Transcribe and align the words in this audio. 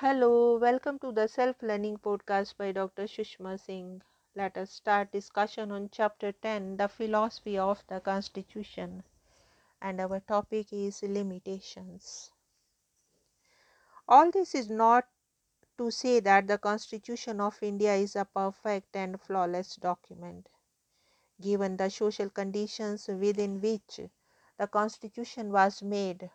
Hello, 0.00 0.56
welcome 0.56 0.98
to 0.98 1.12
the 1.12 1.28
Self 1.28 1.62
Learning 1.62 1.98
Podcast 1.98 2.56
by 2.56 2.72
Dr. 2.72 3.02
Sushma 3.02 3.60
Singh. 3.60 4.00
Let 4.34 4.56
us 4.56 4.70
start 4.70 5.12
discussion 5.12 5.70
on 5.70 5.90
Chapter 5.92 6.32
10 6.32 6.78
The 6.78 6.88
Philosophy 6.88 7.58
of 7.58 7.84
the 7.86 8.00
Constitution. 8.00 9.04
And 9.82 10.00
our 10.00 10.20
topic 10.20 10.72
is 10.72 11.02
limitations. 11.02 12.30
All 14.08 14.30
this 14.30 14.54
is 14.54 14.70
not 14.70 15.06
to 15.76 15.90
say 15.90 16.20
that 16.20 16.46
the 16.46 16.56
Constitution 16.56 17.38
of 17.38 17.62
India 17.62 17.94
is 17.94 18.16
a 18.16 18.24
perfect 18.24 18.96
and 18.96 19.20
flawless 19.20 19.76
document. 19.76 20.48
Given 21.40 21.76
the 21.76 21.90
social 21.90 22.30
conditions 22.30 23.08
within 23.08 23.60
which 23.60 24.00
the 24.56 24.66
Constitution 24.66 25.52
was 25.52 25.82
made, 25.82 26.30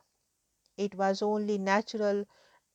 it 0.77 0.95
was 0.95 1.21
only 1.21 1.57
natural 1.57 2.25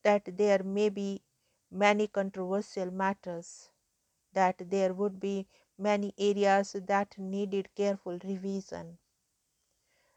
that 0.03 0.37
there 0.37 0.62
may 0.62 0.89
be 0.89 1.23
many 1.71 2.09
controversial 2.09 2.90
matters, 2.90 3.71
that 4.32 4.71
there 4.71 4.95
would 4.95 5.21
be 5.21 5.49
many 5.79 6.14
areas 6.18 6.73
that 6.75 7.18
needed 7.18 7.75
careful 7.75 8.18
revision. 8.25 8.99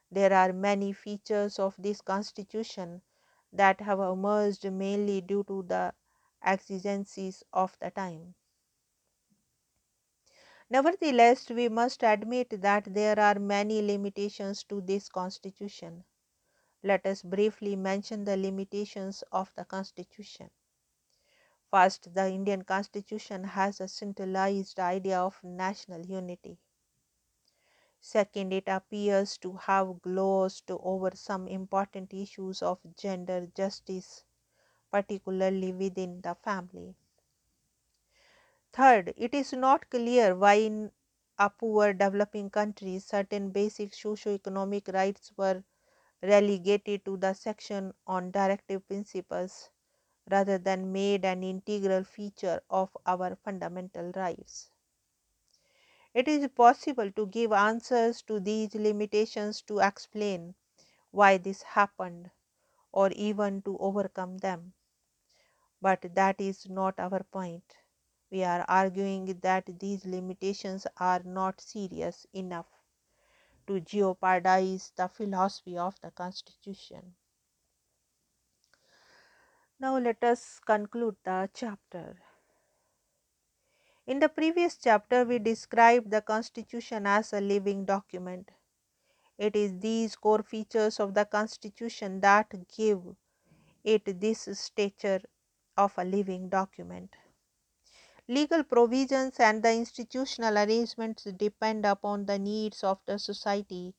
There 0.10 0.32
are 0.32 0.54
many 0.54 0.94
features 0.94 1.60
of 1.60 1.76
this 1.78 2.00
constitution 2.00 3.02
that 3.52 3.82
have 3.82 4.00
emerged 4.00 4.64
mainly 4.72 5.20
due 5.20 5.44
to 5.44 5.62
the 5.64 5.94
exigencies 6.42 7.44
of 7.52 7.78
the 7.80 7.92
time. 7.92 8.36
Nevertheless, 10.70 11.50
we 11.50 11.70
must 11.70 12.04
admit 12.04 12.62
that 12.62 12.94
there 12.94 13.18
are 13.18 13.40
many 13.40 13.82
limitations 13.82 14.66
to 14.66 14.82
this 14.82 15.08
constitution. 15.08 16.04
Let 16.84 17.08
us 17.08 17.24
briefly 17.24 17.76
mention 17.76 18.26
the 18.26 18.38
limitations 18.38 19.24
of 19.32 19.52
the 19.56 19.66
constitution. 19.66 20.52
First, 21.70 22.14
the 22.14 22.30
Indian 22.30 22.62
constitution 22.64 23.44
has 23.44 23.82
a 23.82 23.90
centralized 23.90 24.80
idea 24.80 25.20
of 25.20 25.44
national 25.44 26.06
unity. 26.06 26.58
Second, 28.02 28.54
it 28.54 28.66
appears 28.68 29.36
to 29.40 29.54
have 29.54 30.00
glossed 30.04 30.70
over 30.70 31.10
some 31.16 31.48
important 31.48 32.14
issues 32.14 32.62
of 32.62 32.78
gender 32.96 33.48
justice, 33.48 34.26
particularly 34.92 35.74
within 35.74 36.22
the 36.22 36.36
family. 36.36 36.96
Third, 38.74 39.14
it 39.16 39.34
is 39.34 39.54
not 39.54 39.90
clear 39.90 40.36
why 40.36 40.56
in 40.56 40.92
a 41.40 41.50
poor 41.50 41.94
developing 41.94 42.50
country 42.50 43.00
certain 43.00 43.52
basic 43.52 43.94
socio-economic 43.94 44.90
rights 44.90 45.32
were 45.38 45.64
relegated 46.24 47.06
to 47.06 47.18
the 47.18 47.36
section 47.36 47.94
on 48.08 48.32
directive 48.32 48.88
principles 48.88 49.70
rather 50.32 50.58
than 50.58 50.92
made 50.92 51.26
an 51.26 51.44
integral 51.44 52.04
feature 52.04 52.62
of 52.70 52.98
our 53.06 53.36
fundamental 53.36 54.12
rights. 54.14 54.72
It 56.16 56.28
is 56.28 56.48
possible 56.48 57.12
to 57.12 57.28
give 57.28 57.52
answers 57.52 58.24
to 58.24 58.40
these 58.40 58.74
limitations 58.74 59.62
to 59.68 59.78
explain 59.78 60.56
why 61.12 61.38
this 61.38 61.64
happened 61.64 62.32
or 62.92 63.12
even 63.12 63.62
to 63.64 63.78
overcome 63.80 64.40
them. 64.40 64.76
But 65.80 66.16
that 66.16 66.42
is 66.42 66.68
not 66.68 67.00
our 67.00 67.22
point. 67.26 67.78
We 68.32 68.44
are 68.44 68.66
arguing 68.68 69.26
that 69.42 69.80
these 69.80 70.04
limitations 70.04 70.88
are 70.98 71.22
not 71.22 71.62
serious 71.62 72.26
enough 72.34 72.83
to 73.68 73.80
jeopardize 73.80 74.92
the 74.96 75.08
philosophy 75.08 75.78
of 75.78 76.00
the 76.02 76.12
Constitution. 76.12 77.16
Now, 79.80 79.98
let 79.98 80.24
us 80.24 80.60
conclude 80.66 81.16
the 81.24 81.50
chapter. 81.54 82.18
In 84.06 84.20
the 84.20 84.30
previous 84.30 84.78
chapter, 84.78 85.24
we 85.24 85.40
described 85.40 86.12
the 86.12 86.22
Constitution 86.22 87.08
as 87.08 87.34
a 87.34 87.42
living 87.42 87.86
document. 87.86 88.52
It 89.38 89.56
is 89.56 89.80
these 89.80 90.16
core 90.16 90.44
features 90.44 91.00
of 91.00 91.14
the 91.14 91.26
Constitution 91.26 92.20
that 92.22 92.54
give 92.76 93.02
it 93.84 94.20
this 94.22 94.48
stature 94.54 95.22
of 95.78 95.94
a 95.98 96.04
living 96.04 96.50
document. 96.50 97.16
Legal 98.28 98.64
provisions 98.66 99.40
and 99.40 99.64
the 99.64 99.74
institutional 99.74 100.58
arrangements 100.58 101.24
depend 101.24 101.86
upon 101.86 102.26
the 102.26 102.38
needs 102.38 102.84
of 102.84 103.00
the 103.06 103.18
society 103.18 103.96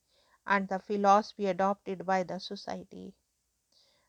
and 0.46 0.68
the 0.68 0.78
philosophy 0.78 1.46
adopted 1.46 2.04
by 2.04 2.22
the 2.22 2.38
society. 2.38 3.14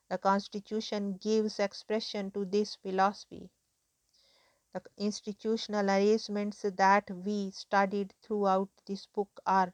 The 0.09 0.18
Constitution 0.18 1.18
gives 1.18 1.59
expression 1.59 2.31
to 2.31 2.44
this 2.44 2.75
philosophy. 2.75 3.52
The 4.74 4.84
institutional 4.98 5.90
arrangements 5.90 6.62
that 6.62 7.09
we 7.09 7.50
studied 7.50 8.14
throughout 8.22 8.70
this 8.86 9.08
book 9.08 9.42
are 9.46 9.74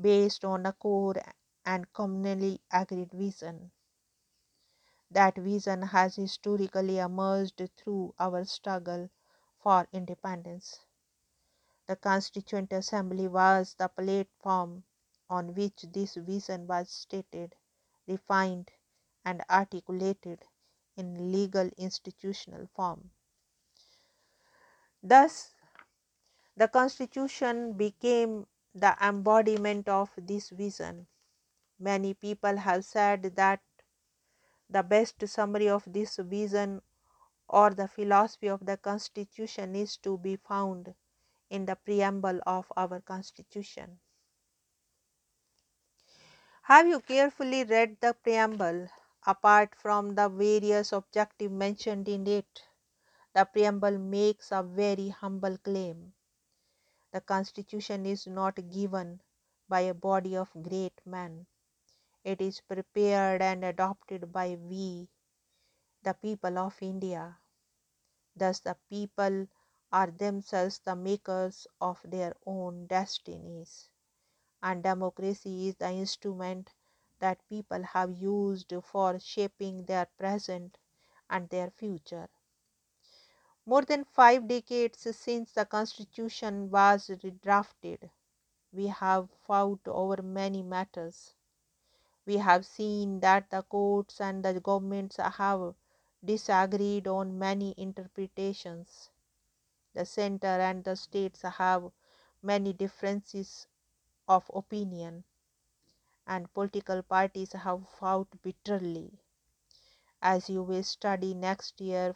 based 0.00 0.44
on 0.44 0.64
a 0.64 0.72
core 0.72 1.22
and 1.66 1.92
commonly 1.92 2.60
agreed 2.72 3.12
vision. 3.12 3.70
That 5.10 5.36
vision 5.36 5.82
has 5.82 6.16
historically 6.16 6.96
emerged 6.98 7.60
through 7.76 8.14
our 8.18 8.46
struggle 8.46 9.10
for 9.58 9.86
independence. 9.92 10.80
The 11.86 11.96
Constituent 11.96 12.72
Assembly 12.72 13.26
was 13.26 13.74
the 13.74 13.88
platform 13.88 14.84
on 15.28 15.54
which 15.54 15.82
this 15.92 16.14
vision 16.14 16.68
was 16.68 16.88
stated, 16.88 17.56
refined, 18.06 18.70
and 19.24 19.42
articulated 19.50 20.44
in 20.96 21.32
legal 21.32 21.68
institutional 21.76 22.68
form. 22.68 23.10
Thus, 25.02 25.54
the 26.56 26.68
Constitution 26.68 27.72
became 27.72 28.46
the 28.74 28.96
embodiment 29.00 29.88
of 29.88 30.10
this 30.18 30.50
vision. 30.50 31.06
Many 31.78 32.14
people 32.14 32.56
have 32.58 32.84
said 32.84 33.22
that 33.36 33.60
the 34.70 34.82
best 34.82 35.26
summary 35.28 35.68
of 35.68 35.84
this 35.86 36.16
vision 36.16 36.80
or 37.48 37.70
the 37.70 37.88
philosophy 37.88 38.48
of 38.48 38.64
the 38.66 38.76
Constitution 38.76 39.74
is 39.74 39.96
to 39.98 40.18
be 40.18 40.36
found 40.36 40.94
in 41.50 41.64
the 41.66 41.76
preamble 41.76 42.40
of 42.46 42.70
our 42.76 43.00
Constitution. 43.00 44.00
Have 46.62 46.86
you 46.86 47.00
carefully 47.00 47.64
read 47.64 47.96
the 48.00 48.14
preamble? 48.14 48.88
Apart 49.26 49.74
from 49.74 50.14
the 50.14 50.28
various 50.28 50.92
objectives 50.92 51.52
mentioned 51.52 52.08
in 52.08 52.26
it, 52.26 52.62
the 53.34 53.44
preamble 53.44 53.98
makes 53.98 54.52
a 54.52 54.62
very 54.62 55.08
humble 55.08 55.58
claim. 55.58 56.12
The 57.12 57.20
Constitution 57.20 58.06
is 58.06 58.26
not 58.26 58.70
given 58.70 59.20
by 59.68 59.80
a 59.80 59.94
body 59.94 60.36
of 60.36 60.50
great 60.62 61.00
men. 61.04 61.46
It 62.24 62.40
is 62.40 62.60
prepared 62.60 63.42
and 63.42 63.64
adopted 63.64 64.32
by 64.32 64.56
we, 64.56 65.08
the 66.08 66.14
people 66.14 66.58
of 66.58 66.82
India. 66.82 67.38
Thus, 68.34 68.60
the 68.60 68.74
people 68.88 69.48
are 69.92 70.10
themselves 70.10 70.78
the 70.78 70.96
makers 70.96 71.66
of 71.80 72.00
their 72.02 72.34
own 72.46 72.86
destinies, 72.86 73.90
and 74.62 74.82
democracy 74.82 75.68
is 75.68 75.76
the 75.76 75.90
instrument 75.90 76.74
that 77.20 77.48
people 77.48 77.82
have 77.82 78.12
used 78.16 78.72
for 78.84 79.18
shaping 79.18 79.84
their 79.86 80.06
present 80.18 80.78
and 81.30 81.50
their 81.50 81.70
future. 81.70 82.30
More 83.66 83.82
than 83.82 84.04
five 84.04 84.48
decades 84.48 85.06
since 85.16 85.52
the 85.52 85.64
Constitution 85.64 86.70
was 86.70 87.08
redrafted, 87.08 88.10
we 88.72 88.88
have 88.88 89.30
fought 89.30 89.86
over 89.86 90.22
many 90.22 90.62
matters. 90.62 91.34
We 92.26 92.38
have 92.38 92.66
seen 92.66 93.20
that 93.20 93.50
the 93.50 93.62
courts 93.62 94.20
and 94.20 94.44
the 94.44 94.60
governments 94.60 95.16
have 95.18 95.74
disagreed 96.24 97.06
on 97.08 97.38
many 97.38 97.74
interpretations. 97.76 99.10
The 99.94 100.06
center 100.06 100.46
and 100.46 100.84
the 100.84 100.96
states 100.96 101.42
have 101.42 101.92
many 102.42 102.72
differences 102.72 103.68
of 104.28 104.50
opinion 104.54 105.24
and 106.28 106.52
political 106.54 107.02
parties 107.02 107.52
have 107.54 107.88
fought 107.88 108.40
bitterly. 108.40 109.18
As 110.22 110.48
you 110.48 110.62
will 110.62 110.84
study 110.84 111.34
next 111.34 111.80
year, 111.80 112.14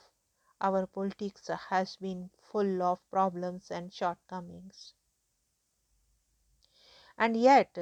our 0.60 0.86
politics 0.86 1.48
has 1.48 1.96
been 1.96 2.30
full 2.40 2.80
of 2.80 3.00
problems 3.10 3.72
and 3.72 3.92
shortcomings. 3.92 4.94
And 7.16 7.36
yet, 7.36 7.78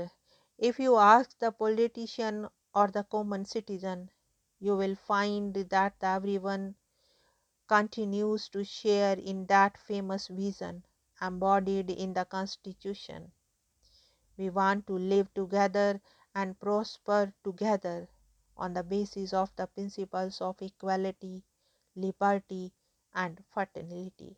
if 0.57 0.79
you 0.79 0.97
ask 0.97 1.37
the 1.41 1.51
politician 1.51 2.49
or 2.73 2.87
the 2.89 3.03
common 3.03 3.45
citizen, 3.45 4.11
you 4.61 4.77
will 4.77 4.95
find 4.95 5.55
that 5.55 5.95
everyone 6.03 6.75
continues 7.67 8.49
to 8.51 8.63
share 8.63 9.17
in 9.19 9.47
that 9.47 9.79
famous 9.79 10.29
vision 10.29 10.85
embodied 11.23 11.91
in 11.91 12.13
the 12.13 12.25
Constitution. 12.25 13.33
We 14.37 14.51
want 14.51 14.87
to 14.87 14.99
live 14.99 15.33
together 15.35 16.01
and 16.35 16.59
prosper 16.61 17.33
together 17.43 18.09
on 18.57 18.75
the 18.75 18.83
basis 18.83 19.33
of 19.33 19.55
the 19.57 19.67
principles 19.67 20.41
of 20.41 20.61
equality, 20.61 21.43
liberty, 21.97 22.73
and 23.15 23.43
fraternity. 23.53 24.37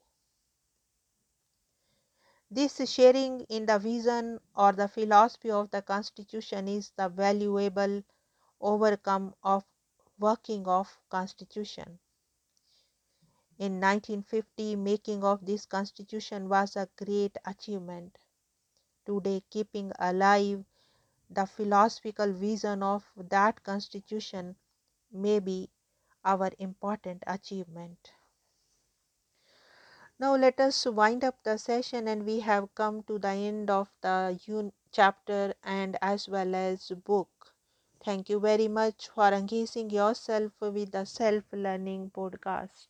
This 2.51 2.77
sharing 2.91 3.41
in 3.43 3.67
the 3.67 3.79
vision 3.79 4.39
or 4.55 4.73
the 4.73 4.89
philosophy 4.89 5.51
of 5.51 5.71
the 5.71 5.83
Constitution 5.83 6.69
is 6.69 6.93
the 6.97 7.09
valuable 7.09 8.03
overcome 8.61 9.35
of 9.43 9.65
working 10.23 10.69
of 10.69 11.01
Constitution. 11.11 12.01
In 13.59 13.81
1950, 13.81 14.77
making 14.77 15.25
of 15.25 15.47
this 15.47 15.65
Constitution 15.65 16.51
was 16.51 16.77
a 16.77 16.91
great 16.97 17.39
achievement. 17.47 18.19
Today, 19.07 19.43
keeping 19.51 19.93
alive 19.99 20.65
the 21.31 21.47
philosophical 21.47 22.33
vision 22.33 22.83
of 22.83 23.11
that 23.17 23.63
Constitution 23.65 24.57
may 25.13 25.41
be 25.41 25.71
our 26.25 26.51
important 26.59 27.23
achievement. 27.27 28.13
Now 30.19 30.37
let 30.37 30.59
us 30.59 30.87
wind 30.87 31.23
up 31.23 31.43
the 31.43 31.59
session 31.59 32.09
and 32.09 32.25
we 32.25 32.41
have 32.41 32.75
come 32.75 33.03
to 33.03 33.19
the 33.19 33.29
end 33.29 33.69
of 33.69 33.93
the 34.01 34.41
un- 34.49 34.73
chapter 34.91 35.53
and 35.63 35.99
as 36.01 36.31
well 36.31 36.55
as 36.55 36.89
book. 37.05 37.42
Thank 38.05 38.29
you 38.29 38.39
very 38.39 38.69
much 38.69 39.09
for 39.09 39.29
engaging 39.33 39.89
yourself 39.89 40.53
with 40.61 40.93
the 40.93 41.07
self 41.07 41.45
learning 41.53 42.11
podcast. 42.11 42.89